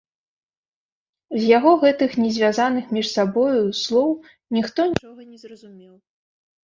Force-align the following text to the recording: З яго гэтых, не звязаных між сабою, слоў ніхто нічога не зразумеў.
З 1.41 1.41
яго 1.57 1.71
гэтых, 1.83 2.15
не 2.23 2.31
звязаных 2.37 2.85
між 2.99 3.07
сабою, 3.17 3.61
слоў 3.83 4.09
ніхто 4.59 4.79
нічога 4.93 5.21
не 5.35 5.43
зразумеў. 5.43 5.93